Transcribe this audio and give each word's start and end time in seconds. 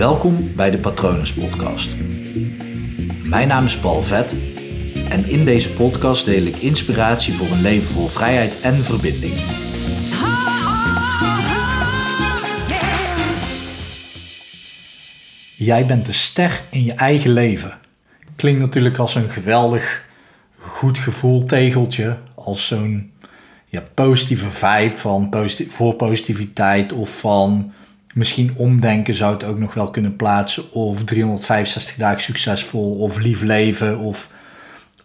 Welkom 0.00 0.54
bij 0.56 0.70
de 0.70 0.78
Patronus 0.78 1.32
Podcast. 1.32 1.96
Mijn 3.22 3.48
naam 3.48 3.64
is 3.64 3.78
Paul 3.78 4.02
Vet 4.02 4.36
en 5.08 5.28
in 5.28 5.44
deze 5.44 5.72
podcast 5.72 6.24
deel 6.24 6.42
ik 6.42 6.56
inspiratie 6.56 7.34
voor 7.34 7.46
een 7.46 7.60
leven 7.60 7.92
vol 7.92 8.08
vrijheid 8.08 8.60
en 8.60 8.84
verbinding. 8.84 9.34
Jij 15.56 15.86
bent 15.86 16.06
de 16.06 16.12
ster 16.12 16.62
in 16.70 16.84
je 16.84 16.92
eigen 16.92 17.32
leven. 17.32 17.78
Klinkt 18.36 18.60
natuurlijk 18.60 18.98
als 18.98 19.14
een 19.14 19.30
geweldig 19.30 20.04
goed 20.58 20.98
gevoel 20.98 21.44
tegeltje, 21.44 22.18
als 22.34 22.66
zo'n 22.66 23.12
ja, 23.66 23.82
positieve 23.94 24.50
vibe 24.50 24.96
van 24.96 25.34
voor 25.68 25.94
positiviteit 25.94 26.92
of 26.92 27.18
van 27.18 27.72
misschien 28.14 28.52
omdenken 28.56 29.14
zou 29.14 29.32
het 29.32 29.44
ook 29.44 29.58
nog 29.58 29.74
wel 29.74 29.90
kunnen 29.90 30.16
plaatsen 30.16 30.72
of 30.72 31.04
365 31.04 31.96
dagen 31.96 32.20
succesvol 32.20 32.94
of 32.94 33.18
lief 33.18 33.42
leven 33.42 33.98
of 33.98 34.28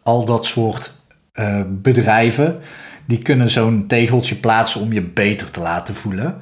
al 0.03 0.25
dat 0.25 0.45
soort 0.45 0.93
uh, 1.33 1.61
bedrijven 1.67 2.59
die 3.05 3.21
kunnen 3.21 3.49
zo'n 3.49 3.87
tegeltje 3.87 4.35
plaatsen 4.35 4.81
om 4.81 4.93
je 4.93 5.03
beter 5.03 5.51
te 5.51 5.59
laten 5.59 5.95
voelen. 5.95 6.37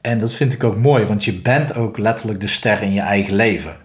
En 0.00 0.18
dat 0.18 0.34
vind 0.34 0.52
ik 0.52 0.64
ook 0.64 0.76
mooi, 0.76 1.04
want 1.04 1.24
je 1.24 1.32
bent 1.32 1.74
ook 1.74 1.98
letterlijk 1.98 2.40
de 2.40 2.46
ster 2.46 2.82
in 2.82 2.92
je 2.92 3.00
eigen 3.00 3.34
leven. 3.34 3.76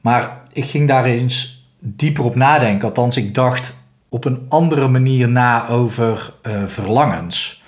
Maar 0.00 0.40
ik 0.52 0.64
ging 0.64 0.88
daar 0.88 1.04
eens 1.04 1.64
dieper 1.78 2.24
op 2.24 2.34
nadenken. 2.34 2.88
Althans, 2.88 3.16
ik 3.16 3.34
dacht 3.34 3.78
op 4.08 4.24
een 4.24 4.46
andere 4.48 4.88
manier 4.88 5.28
na 5.28 5.68
over 5.68 6.32
uh, 6.46 6.62
verlangens. 6.66 7.59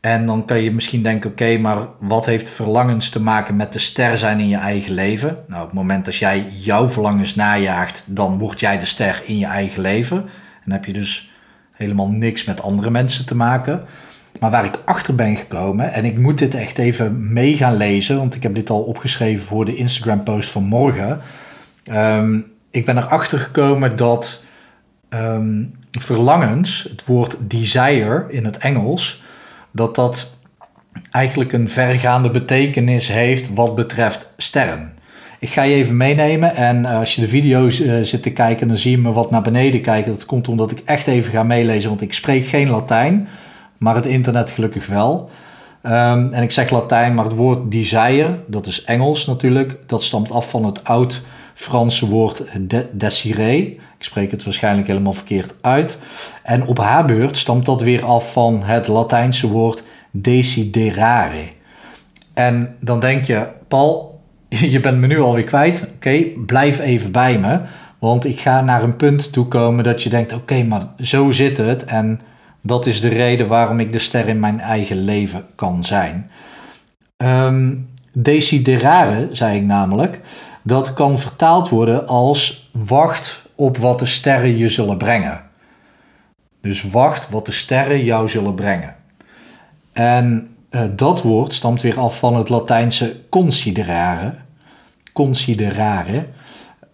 En 0.00 0.26
dan 0.26 0.44
kan 0.44 0.62
je 0.62 0.72
misschien 0.72 1.02
denken: 1.02 1.30
oké, 1.30 1.58
maar 1.58 1.78
wat 1.98 2.26
heeft 2.26 2.48
verlangens 2.48 3.08
te 3.08 3.20
maken 3.20 3.56
met 3.56 3.72
de 3.72 3.78
ster 3.78 4.18
zijn 4.18 4.40
in 4.40 4.48
je 4.48 4.56
eigen 4.56 4.94
leven? 4.94 5.44
Nou, 5.46 5.60
op 5.60 5.68
het 5.68 5.76
moment 5.76 6.04
dat 6.04 6.16
jij 6.16 6.46
jouw 6.52 6.88
verlangens 6.88 7.34
najaagt, 7.34 8.02
dan 8.06 8.38
word 8.38 8.60
jij 8.60 8.78
de 8.78 8.86
ster 8.86 9.22
in 9.24 9.38
je 9.38 9.46
eigen 9.46 9.82
leven. 9.82 10.28
En 10.64 10.72
heb 10.72 10.84
je 10.84 10.92
dus 10.92 11.32
helemaal 11.72 12.08
niks 12.08 12.44
met 12.44 12.62
andere 12.62 12.90
mensen 12.90 13.26
te 13.26 13.36
maken. 13.36 13.84
Maar 14.38 14.50
waar 14.50 14.64
ik 14.64 14.82
achter 14.84 15.14
ben 15.14 15.36
gekomen, 15.36 15.92
en 15.92 16.04
ik 16.04 16.18
moet 16.18 16.38
dit 16.38 16.54
echt 16.54 16.78
even 16.78 17.32
mee 17.32 17.56
gaan 17.56 17.76
lezen, 17.76 18.16
want 18.16 18.34
ik 18.34 18.42
heb 18.42 18.54
dit 18.54 18.70
al 18.70 18.82
opgeschreven 18.82 19.46
voor 19.46 19.64
de 19.64 19.76
Instagram 19.76 20.22
post 20.22 20.50
van 20.50 20.64
morgen. 20.64 21.20
Um, 21.92 22.46
ik 22.70 22.84
ben 22.84 22.98
erachter 22.98 23.38
gekomen 23.38 23.96
dat 23.96 24.42
um, 25.08 25.74
verlangens, 25.90 26.86
het 26.90 27.04
woord 27.04 27.36
desire 27.40 28.26
in 28.28 28.44
het 28.44 28.58
Engels, 28.58 29.22
dat 29.72 29.94
dat 29.94 30.30
eigenlijk 31.10 31.52
een 31.52 31.70
vergaande 31.70 32.30
betekenis 32.30 33.08
heeft 33.08 33.54
wat 33.54 33.74
betreft 33.74 34.28
sterren. 34.36 34.92
Ik 35.38 35.48
ga 35.48 35.62
je 35.62 35.74
even 35.74 35.96
meenemen 35.96 36.54
en 36.56 36.84
eh, 36.86 36.98
als 36.98 37.14
je 37.14 37.20
de 37.20 37.28
video's 37.28 37.80
uh, 37.80 38.00
zit 38.02 38.22
te 38.22 38.32
kijken, 38.32 38.68
dan 38.68 38.76
zie 38.76 38.90
je 38.90 38.98
me 38.98 39.12
wat 39.12 39.30
naar 39.30 39.42
beneden 39.42 39.80
kijken. 39.80 40.12
Dat 40.12 40.26
komt 40.26 40.48
omdat 40.48 40.70
ik 40.70 40.82
echt 40.84 41.06
even 41.06 41.32
ga 41.32 41.42
meelezen, 41.42 41.88
want 41.88 42.02
ik 42.02 42.12
spreek 42.12 42.46
geen 42.46 42.70
Latijn 42.70 43.28
maar 43.80 43.94
het 43.94 44.06
internet 44.06 44.50
gelukkig 44.50 44.86
wel. 44.86 45.30
Um, 45.82 46.32
en 46.32 46.42
ik 46.42 46.50
zeg 46.50 46.70
Latijn, 46.70 47.14
maar 47.14 47.24
het 47.24 47.34
woord 47.34 47.70
desire, 47.70 48.38
dat 48.46 48.66
is 48.66 48.84
Engels 48.84 49.26
natuurlijk, 49.26 49.78
dat 49.86 50.02
stamt 50.02 50.30
af 50.30 50.50
van 50.50 50.64
het 50.64 50.84
oud-Franse 51.60 52.08
woord 52.08 52.44
de. 52.68 53.78
Ik 53.98 54.06
spreek 54.06 54.30
het 54.30 54.44
waarschijnlijk 54.44 54.86
helemaal 54.86 55.12
verkeerd 55.12 55.54
uit. 55.60 55.98
En 56.42 56.66
op 56.66 56.78
haar 56.78 57.04
beurt 57.04 57.36
stamt 57.36 57.64
dat 57.64 57.82
weer 57.82 58.04
af 58.04 58.32
van 58.32 58.62
het 58.62 58.88
Latijnse 58.88 59.48
woord 59.48 59.82
desiderare. 60.10 61.48
En 62.34 62.76
dan 62.80 63.00
denk 63.00 63.24
je, 63.24 63.46
Paul, 63.68 64.20
je 64.48 64.80
bent 64.80 64.98
me 64.98 65.06
nu 65.06 65.20
alweer 65.20 65.44
kwijt. 65.44 65.88
Oké, 65.94 66.22
blijf 66.46 66.78
even 66.78 67.12
bij 67.12 67.38
me. 67.38 67.60
Want 67.98 68.24
ik 68.24 68.40
ga 68.40 68.60
naar 68.60 68.82
een 68.82 68.96
punt 68.96 69.32
toe 69.32 69.46
komen 69.48 69.84
dat 69.84 70.02
je 70.02 70.08
denkt: 70.08 70.32
oké, 70.32 70.62
maar 70.62 70.86
zo 71.00 71.30
zit 71.30 71.56
het. 71.56 71.84
En 71.84 72.20
dat 72.60 72.86
is 72.86 73.00
de 73.00 73.08
reden 73.08 73.48
waarom 73.48 73.80
ik 73.80 73.92
de 73.92 73.98
ster 73.98 74.28
in 74.28 74.40
mijn 74.40 74.60
eigen 74.60 75.04
leven 75.04 75.44
kan 75.54 75.84
zijn. 75.84 76.30
Um, 77.16 77.88
desiderare, 78.12 79.28
zei 79.32 79.56
ik 79.56 79.64
namelijk, 79.64 80.20
dat 80.62 80.92
kan 80.92 81.18
vertaald 81.18 81.68
worden 81.68 82.06
als 82.06 82.70
wacht 82.72 83.42
op 83.54 83.76
wat 83.76 83.98
de 83.98 84.06
sterren 84.06 84.56
je 84.56 84.68
zullen 84.68 84.96
brengen. 84.96 85.42
Dus 86.60 86.82
wacht 86.82 87.30
wat 87.30 87.46
de 87.46 87.52
sterren 87.52 88.04
jou 88.04 88.28
zullen 88.28 88.54
brengen. 88.54 88.96
En 89.92 90.54
uh, 90.70 90.82
dat 90.96 91.22
woord 91.22 91.54
stamt 91.54 91.82
weer 91.82 91.98
af 91.98 92.18
van 92.18 92.36
het 92.36 92.48
Latijnse 92.48 93.20
considerare. 93.28 94.34
Considerare, 95.12 96.26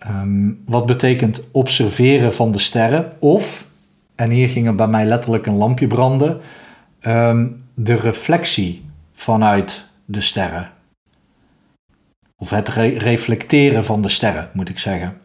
um, 0.08 0.62
wat 0.66 0.86
betekent 0.86 1.42
observeren 1.52 2.34
van 2.34 2.52
de 2.52 2.58
sterren 2.58 3.12
of 3.18 3.66
en 4.16 4.30
hier 4.30 4.48
ging 4.48 4.66
er 4.66 4.74
bij 4.74 4.86
mij 4.86 5.04
letterlijk 5.04 5.46
een 5.46 5.56
lampje 5.56 5.86
branden. 5.86 6.40
Ehm, 7.00 7.46
de 7.74 7.94
reflectie 7.94 8.84
vanuit 9.12 9.88
de 10.04 10.20
sterren. 10.20 10.70
Of 12.38 12.50
het 12.50 12.68
reflecteren 12.68 13.84
van 13.84 14.02
de 14.02 14.08
sterren, 14.08 14.48
moet 14.52 14.68
ik 14.68 14.78
zeggen. 14.78 15.20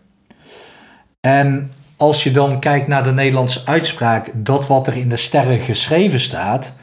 En 1.19 1.73
als 1.97 2.23
je 2.23 2.31
dan 2.31 2.59
kijkt 2.59 2.87
naar 2.87 3.03
de 3.03 3.11
Nederlandse 3.11 3.61
uitspraak, 3.65 4.31
dat 4.33 4.67
wat 4.67 4.87
er 4.87 4.97
in 4.97 5.09
de 5.09 5.15
sterren 5.15 5.59
geschreven 5.59 6.19
staat, 6.19 6.75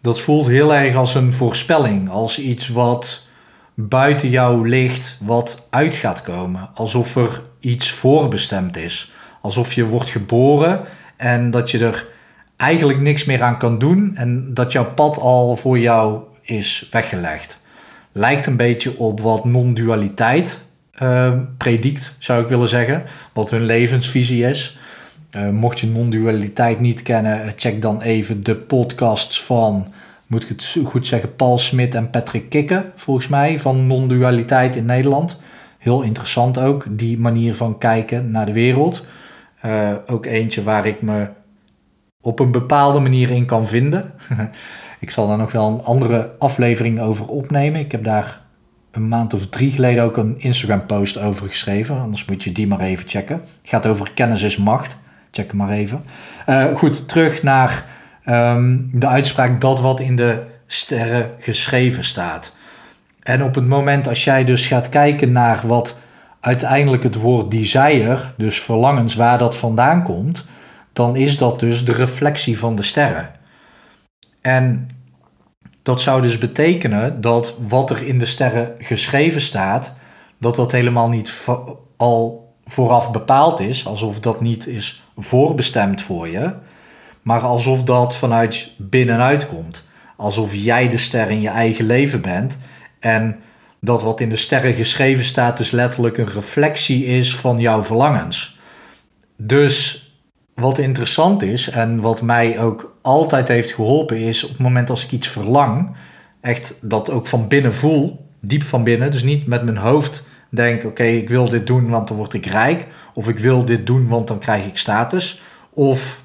dat 0.00 0.20
voelt 0.20 0.46
heel 0.46 0.74
erg 0.74 0.96
als 0.96 1.14
een 1.14 1.32
voorspelling, 1.32 2.10
als 2.10 2.38
iets 2.38 2.68
wat 2.68 3.26
buiten 3.74 4.28
jou 4.28 4.68
ligt, 4.68 5.16
wat 5.20 5.66
uit 5.70 5.94
gaat 5.94 6.22
komen. 6.22 6.68
Alsof 6.74 7.16
er 7.16 7.42
iets 7.60 7.90
voorbestemd 7.90 8.76
is. 8.76 9.12
Alsof 9.40 9.72
je 9.72 9.86
wordt 9.86 10.10
geboren 10.10 10.80
en 11.16 11.50
dat 11.50 11.70
je 11.70 11.78
er 11.78 12.06
eigenlijk 12.56 13.00
niks 13.00 13.24
meer 13.24 13.42
aan 13.42 13.58
kan 13.58 13.78
doen 13.78 14.12
en 14.14 14.54
dat 14.54 14.72
jouw 14.72 14.94
pad 14.94 15.18
al 15.18 15.56
voor 15.56 15.78
jou 15.78 16.20
is 16.42 16.88
weggelegd. 16.90 17.60
Lijkt 18.16 18.46
een 18.46 18.56
beetje 18.56 18.98
op 18.98 19.20
wat 19.20 19.44
non-dualiteit 19.44 20.60
uh, 21.02 21.32
predikt, 21.56 22.14
zou 22.18 22.42
ik 22.42 22.48
willen 22.48 22.68
zeggen. 22.68 23.02
Wat 23.32 23.50
hun 23.50 23.64
levensvisie 23.64 24.44
is. 24.44 24.78
Uh, 25.30 25.48
mocht 25.48 25.80
je 25.80 25.86
non-dualiteit 25.86 26.80
niet 26.80 27.02
kennen, 27.02 27.42
eh, 27.42 27.50
check 27.56 27.82
dan 27.82 28.02
even 28.02 28.42
de 28.42 28.54
podcasts 28.54 29.42
van, 29.42 29.86
moet 30.26 30.42
ik 30.42 30.48
het 30.48 30.78
goed 30.84 31.06
zeggen, 31.06 31.36
Paul 31.36 31.58
Smit 31.58 31.94
en 31.94 32.10
Patrick 32.10 32.48
Kikken, 32.48 32.92
volgens 32.94 33.28
mij, 33.28 33.60
van 33.60 33.86
non-dualiteit 33.86 34.76
in 34.76 34.86
Nederland. 34.86 35.40
Heel 35.78 36.02
interessant 36.02 36.58
ook, 36.58 36.86
die 36.90 37.18
manier 37.18 37.54
van 37.54 37.78
kijken 37.78 38.30
naar 38.30 38.46
de 38.46 38.52
wereld. 38.52 39.06
Uh, 39.66 39.90
ook 40.06 40.26
eentje 40.26 40.62
waar 40.62 40.86
ik 40.86 41.02
me 41.02 41.28
op 42.20 42.38
een 42.38 42.52
bepaalde 42.52 42.98
manier 42.98 43.30
in 43.30 43.44
kan 43.44 43.68
vinden. 43.68 44.12
ik 45.06 45.12
zal 45.12 45.28
daar 45.28 45.38
nog 45.38 45.52
wel 45.52 45.68
een 45.68 45.84
andere 45.84 46.30
aflevering 46.38 47.00
over 47.00 47.26
opnemen. 47.26 47.80
Ik 47.80 47.92
heb 47.92 48.04
daar 48.04 48.40
een 48.90 49.08
maand 49.08 49.34
of 49.34 49.46
drie 49.46 49.70
geleden 49.70 50.04
ook 50.04 50.16
een 50.16 50.34
Instagram 50.38 50.86
post 50.86 51.18
over 51.18 51.48
geschreven. 51.48 52.00
Anders 52.00 52.24
moet 52.24 52.44
je 52.44 52.52
die 52.52 52.66
maar 52.66 52.80
even 52.80 53.08
checken. 53.08 53.36
Het 53.36 53.70
gaat 53.70 53.86
over 53.86 54.10
kennis 54.14 54.42
is 54.42 54.56
macht. 54.56 54.98
Check 55.30 55.48
hem 55.48 55.56
maar 55.56 55.70
even. 55.70 56.02
Uh, 56.48 56.64
goed, 56.74 57.08
terug 57.08 57.42
naar 57.42 57.84
um, 58.28 58.90
de 58.92 59.06
uitspraak 59.06 59.60
dat 59.60 59.80
wat 59.80 60.00
in 60.00 60.16
de 60.16 60.42
sterren 60.66 61.30
geschreven 61.38 62.04
staat. 62.04 62.56
En 63.22 63.42
op 63.42 63.54
het 63.54 63.66
moment 63.66 64.08
als 64.08 64.24
jij 64.24 64.44
dus 64.44 64.66
gaat 64.66 64.88
kijken 64.88 65.32
naar 65.32 65.60
wat 65.66 65.98
uiteindelijk 66.40 67.02
het 67.02 67.14
woord 67.14 67.50
desire, 67.50 68.18
dus 68.36 68.60
verlangens, 68.62 69.14
waar 69.14 69.38
dat 69.38 69.56
vandaan 69.56 70.02
komt, 70.02 70.46
dan 70.92 71.16
is 71.16 71.38
dat 71.38 71.60
dus 71.60 71.84
de 71.84 71.92
reflectie 71.92 72.58
van 72.58 72.76
de 72.76 72.82
sterren. 72.82 73.30
En 74.40 74.88
dat 75.86 76.00
zou 76.00 76.22
dus 76.22 76.38
betekenen 76.38 77.20
dat 77.20 77.56
wat 77.68 77.90
er 77.90 78.02
in 78.02 78.18
de 78.18 78.26
sterren 78.26 78.74
geschreven 78.78 79.40
staat, 79.40 79.94
dat 80.38 80.54
dat 80.56 80.72
helemaal 80.72 81.08
niet 81.08 81.46
al 81.96 82.52
vooraf 82.64 83.10
bepaald 83.12 83.60
is, 83.60 83.86
alsof 83.86 84.20
dat 84.20 84.40
niet 84.40 84.66
is 84.66 85.02
voorbestemd 85.16 86.02
voor 86.02 86.28
je, 86.28 86.52
maar 87.22 87.40
alsof 87.40 87.82
dat 87.82 88.16
vanuit 88.16 88.70
binnenuit 88.76 89.48
komt. 89.48 89.86
Alsof 90.16 90.54
jij 90.54 90.88
de 90.88 90.98
ster 90.98 91.30
in 91.30 91.40
je 91.40 91.48
eigen 91.48 91.86
leven 91.86 92.20
bent 92.20 92.58
en 93.00 93.40
dat 93.80 94.02
wat 94.02 94.20
in 94.20 94.28
de 94.28 94.36
sterren 94.36 94.74
geschreven 94.74 95.24
staat 95.24 95.56
dus 95.56 95.70
letterlijk 95.70 96.18
een 96.18 96.32
reflectie 96.32 97.04
is 97.04 97.36
van 97.36 97.58
jouw 97.60 97.84
verlangens. 97.84 98.58
Dus 99.36 100.05
wat 100.56 100.78
interessant 100.78 101.42
is 101.42 101.70
en 101.70 102.00
wat 102.00 102.22
mij 102.22 102.60
ook 102.60 102.96
altijd 103.02 103.48
heeft 103.48 103.70
geholpen 103.70 104.16
is 104.16 104.44
op 104.44 104.50
het 104.50 104.58
moment 104.58 104.90
als 104.90 105.04
ik 105.04 105.12
iets 105.12 105.28
verlang, 105.28 105.90
echt 106.40 106.78
dat 106.80 107.10
ook 107.10 107.26
van 107.26 107.48
binnen 107.48 107.74
voel, 107.74 108.26
diep 108.40 108.62
van 108.62 108.84
binnen, 108.84 109.10
dus 109.10 109.22
niet 109.22 109.46
met 109.46 109.64
mijn 109.64 109.76
hoofd 109.76 110.24
denk 110.48 110.84
oké 110.84 111.02
ik 111.02 111.28
wil 111.28 111.44
dit 111.44 111.66
doen 111.66 111.88
want 111.88 112.08
dan 112.08 112.16
word 112.16 112.34
ik 112.34 112.46
rijk. 112.46 112.86
Of 113.14 113.28
ik 113.28 113.38
wil 113.38 113.64
dit 113.64 113.86
doen 113.86 114.08
want 114.08 114.28
dan 114.28 114.38
krijg 114.38 114.66
ik 114.66 114.78
status. 114.78 115.42
Of 115.70 116.22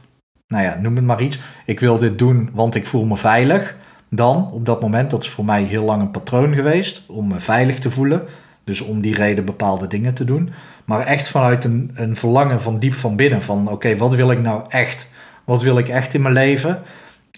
nou 0.47 0.63
ja 0.63 0.77
noem 0.81 0.95
het 0.95 1.05
maar 1.05 1.21
iets, 1.21 1.39
ik 1.65 1.79
wil 1.79 1.97
dit 1.97 2.19
doen 2.19 2.49
want 2.53 2.75
ik 2.75 2.85
voel 2.85 3.05
me 3.05 3.17
veilig. 3.17 3.75
Dan 4.09 4.51
op 4.51 4.65
dat 4.65 4.81
moment, 4.81 5.09
dat 5.09 5.23
is 5.23 5.29
voor 5.29 5.45
mij 5.45 5.63
heel 5.63 5.83
lang 5.83 6.01
een 6.01 6.11
patroon 6.11 6.53
geweest 6.53 7.03
om 7.07 7.27
me 7.27 7.39
veilig 7.39 7.79
te 7.79 7.91
voelen. 7.91 8.23
Dus 8.71 8.81
om 8.81 9.01
die 9.01 9.15
reden 9.15 9.45
bepaalde 9.45 9.87
dingen 9.87 10.13
te 10.13 10.25
doen. 10.25 10.49
Maar 10.85 11.05
echt 11.05 11.29
vanuit 11.29 11.63
een, 11.63 11.91
een 11.93 12.15
verlangen 12.15 12.61
van 12.61 12.79
diep 12.79 12.93
van 12.93 13.15
binnen. 13.15 13.41
Van 13.41 13.67
oké, 13.67 13.97
wat 13.97 14.15
wil 14.15 14.31
ik 14.31 14.41
nou 14.41 14.63
echt? 14.69 15.07
Wat 15.43 15.61
wil 15.61 15.77
ik 15.77 15.89
echt 15.89 16.13
in 16.13 16.21
mijn 16.21 16.33
leven? 16.33 16.81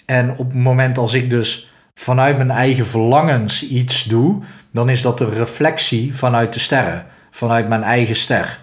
En 0.06 0.32
op 0.32 0.48
het 0.48 0.62
moment 0.62 0.98
als 0.98 1.14
ik 1.14 1.30
dus 1.30 1.74
vanuit 1.94 2.38
mijn 2.38 2.52
eigen 2.52 2.88
verlangens 2.88 3.68
iets 3.68 4.04
doe, 4.04 4.42
dan 4.72 4.90
is 4.90 5.02
dat 5.02 5.20
een 5.20 5.34
reflectie 5.34 6.16
vanuit 6.16 6.54
de 6.54 6.60
sterren, 6.60 7.06
vanuit 7.32 7.68
mijn 7.68 7.84
eigen 7.84 8.16
ster. 8.16 8.60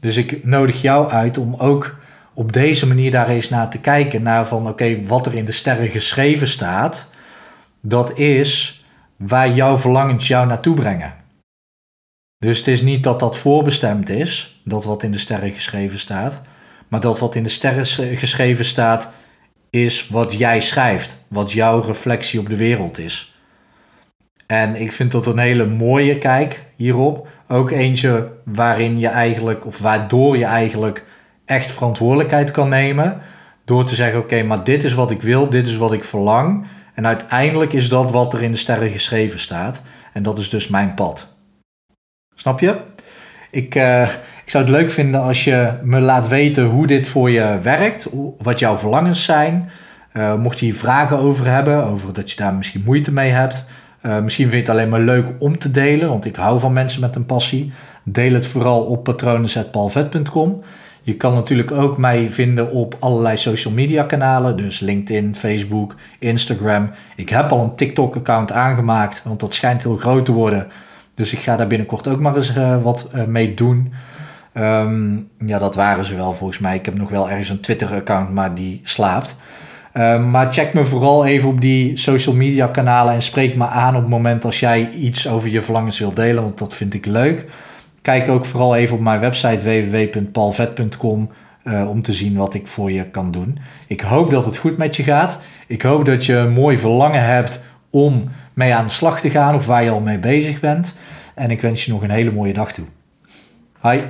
Dus 0.00 0.16
ik 0.16 0.44
nodig 0.44 0.82
jou 0.82 1.10
uit 1.10 1.38
om 1.38 1.54
ook 1.54 1.96
op 2.34 2.52
deze 2.52 2.86
manier 2.86 3.10
daar 3.10 3.28
eens 3.28 3.48
naar 3.48 3.70
te 3.70 3.78
kijken, 3.78 4.22
naar 4.22 4.46
van 4.46 4.68
oké, 4.68 5.04
wat 5.06 5.26
er 5.26 5.34
in 5.34 5.44
de 5.44 5.52
sterren 5.52 5.88
geschreven 5.88 6.48
staat, 6.48 7.10
dat 7.80 8.18
is 8.18 8.84
waar 9.16 9.50
jouw 9.50 9.78
verlangens 9.78 10.28
jou 10.28 10.46
naartoe 10.46 10.74
brengen. 10.74 11.14
Dus 12.38 12.58
het 12.58 12.66
is 12.66 12.82
niet 12.82 13.02
dat 13.02 13.20
dat 13.20 13.38
voorbestemd 13.38 14.08
is, 14.08 14.60
dat 14.64 14.84
wat 14.84 15.02
in 15.02 15.10
de 15.10 15.18
sterren 15.18 15.52
geschreven 15.52 15.98
staat, 15.98 16.42
maar 16.88 17.00
dat 17.00 17.18
wat 17.18 17.34
in 17.34 17.42
de 17.42 17.48
sterren 17.48 17.86
geschreven 18.16 18.64
staat, 18.64 19.12
is 19.70 20.08
wat 20.08 20.32
jij 20.32 20.60
schrijft, 20.60 21.24
wat 21.28 21.52
jouw 21.52 21.80
reflectie 21.80 22.40
op 22.40 22.48
de 22.48 22.56
wereld 22.56 22.98
is. 22.98 23.36
En 24.46 24.80
ik 24.80 24.92
vind 24.92 25.12
dat 25.12 25.26
een 25.26 25.38
hele 25.38 25.66
mooie 25.66 26.18
kijk 26.18 26.64
hierop. 26.76 27.28
Ook 27.48 27.70
eentje 27.70 28.32
waarin 28.44 28.98
je 28.98 29.08
eigenlijk, 29.08 29.66
of 29.66 29.78
waardoor 29.78 30.36
je 30.36 30.44
eigenlijk 30.44 31.04
echt 31.44 31.70
verantwoordelijkheid 31.70 32.50
kan 32.50 32.68
nemen. 32.68 33.20
Door 33.64 33.84
te 33.84 33.94
zeggen: 33.94 34.18
Oké, 34.18 34.42
maar 34.42 34.64
dit 34.64 34.84
is 34.84 34.94
wat 34.94 35.10
ik 35.10 35.22
wil, 35.22 35.50
dit 35.50 35.68
is 35.68 35.76
wat 35.76 35.92
ik 35.92 36.04
verlang. 36.04 36.66
En 36.94 37.06
uiteindelijk 37.06 37.72
is 37.72 37.88
dat 37.88 38.10
wat 38.10 38.34
er 38.34 38.42
in 38.42 38.52
de 38.52 38.58
sterren 38.58 38.90
geschreven 38.90 39.38
staat. 39.38 39.82
En 40.12 40.22
dat 40.22 40.38
is 40.38 40.50
dus 40.50 40.68
mijn 40.68 40.94
pad. 40.94 41.35
Snap 42.36 42.60
je? 42.60 42.76
Ik, 43.50 43.74
uh, 43.74 44.02
ik 44.44 44.50
zou 44.50 44.64
het 44.64 44.72
leuk 44.72 44.90
vinden 44.90 45.22
als 45.22 45.44
je 45.44 45.72
me 45.82 46.00
laat 46.00 46.28
weten 46.28 46.64
hoe 46.64 46.86
dit 46.86 47.08
voor 47.08 47.30
je 47.30 47.58
werkt, 47.62 48.08
wat 48.38 48.58
jouw 48.58 48.76
verlangens 48.76 49.24
zijn. 49.24 49.70
Uh, 50.12 50.34
mocht 50.34 50.58
je 50.58 50.64
hier 50.64 50.74
vragen 50.74 51.18
over 51.18 51.46
hebben, 51.46 51.84
over 51.84 52.12
dat 52.12 52.30
je 52.30 52.36
daar 52.36 52.54
misschien 52.54 52.82
moeite 52.84 53.12
mee 53.12 53.30
hebt. 53.30 53.66
Uh, 54.02 54.18
misschien 54.18 54.50
vind 54.50 54.66
je 54.66 54.72
het 54.72 54.78
alleen 54.78 54.88
maar 54.88 55.00
leuk 55.00 55.26
om 55.38 55.58
te 55.58 55.70
delen, 55.70 56.08
want 56.08 56.24
ik 56.24 56.36
hou 56.36 56.60
van 56.60 56.72
mensen 56.72 57.00
met 57.00 57.16
een 57.16 57.26
passie. 57.26 57.72
Deel 58.02 58.32
het 58.32 58.46
vooral 58.46 58.82
op 58.82 59.04
patronen.palvet.com. 59.04 60.62
Je 61.02 61.16
kan 61.16 61.34
natuurlijk 61.34 61.70
ook 61.70 61.98
mij 61.98 62.30
vinden 62.30 62.70
op 62.70 62.96
allerlei 62.98 63.36
social 63.36 63.74
media 63.74 64.02
kanalen, 64.02 64.56
dus 64.56 64.80
LinkedIn, 64.80 65.36
Facebook, 65.36 65.94
Instagram. 66.18 66.90
Ik 67.16 67.28
heb 67.28 67.52
al 67.52 67.62
een 67.62 67.74
TikTok-account 67.74 68.52
aangemaakt, 68.52 69.22
want 69.24 69.40
dat 69.40 69.54
schijnt 69.54 69.82
heel 69.82 69.96
groot 69.96 70.24
te 70.24 70.32
worden. 70.32 70.66
Dus 71.16 71.32
ik 71.32 71.38
ga 71.38 71.56
daar 71.56 71.66
binnenkort 71.66 72.08
ook 72.08 72.20
maar 72.20 72.36
eens 72.36 72.56
uh, 72.56 72.82
wat 72.82 73.10
uh, 73.14 73.24
mee 73.24 73.54
doen. 73.54 73.92
Um, 74.54 75.28
ja, 75.38 75.58
dat 75.58 75.74
waren 75.74 76.04
ze 76.04 76.16
wel 76.16 76.32
volgens 76.32 76.58
mij. 76.58 76.74
Ik 76.74 76.84
heb 76.84 76.94
nog 76.94 77.10
wel 77.10 77.28
ergens 77.28 77.48
een 77.48 77.60
Twitter-account, 77.60 78.32
maar 78.32 78.54
die 78.54 78.80
slaapt. 78.84 79.36
Um, 79.94 80.30
maar 80.30 80.52
check 80.52 80.72
me 80.72 80.84
vooral 80.84 81.24
even 81.26 81.48
op 81.48 81.60
die 81.60 81.96
social 81.96 82.34
media 82.34 82.66
kanalen 82.66 83.14
en 83.14 83.22
spreek 83.22 83.56
me 83.56 83.66
aan 83.66 83.94
op 83.94 84.00
het 84.00 84.10
moment 84.10 84.44
als 84.44 84.60
jij 84.60 84.90
iets 84.90 85.28
over 85.28 85.48
je 85.48 85.62
verlangens 85.62 85.98
wilt 85.98 86.16
delen, 86.16 86.42
want 86.42 86.58
dat 86.58 86.74
vind 86.74 86.94
ik 86.94 87.06
leuk. 87.06 87.46
Kijk 88.02 88.28
ook 88.28 88.44
vooral 88.44 88.76
even 88.76 88.96
op 88.96 89.02
mijn 89.02 89.20
website 89.20 89.64
www.palvet.com 89.64 91.30
eh, 91.62 91.88
om 91.88 92.02
te 92.02 92.12
zien 92.12 92.36
wat 92.36 92.54
ik 92.54 92.66
voor 92.66 92.92
je 92.92 93.04
kan 93.04 93.30
doen. 93.30 93.58
Ik 93.86 94.00
hoop 94.00 94.30
dat 94.30 94.44
het 94.44 94.56
goed 94.56 94.76
met 94.76 94.96
je 94.96 95.02
gaat. 95.02 95.38
Ik 95.66 95.82
hoop 95.82 96.04
dat 96.04 96.24
je 96.24 96.34
een 96.34 96.52
mooi 96.52 96.78
verlangen 96.78 97.24
hebt 97.24 97.64
om 97.90 98.28
mee 98.54 98.74
aan 98.74 98.86
de 98.86 98.92
slag 98.92 99.20
te 99.20 99.30
gaan 99.30 99.54
of 99.54 99.66
waar 99.66 99.84
je 99.84 99.90
al 99.90 100.00
mee 100.00 100.18
bezig 100.18 100.60
bent. 100.60 100.94
En 101.34 101.50
ik 101.50 101.60
wens 101.60 101.84
je 101.84 101.92
nog 101.92 102.02
een 102.02 102.10
hele 102.10 102.32
mooie 102.32 102.52
dag 102.52 102.72
toe. 102.72 102.86
Hi. 103.82 104.00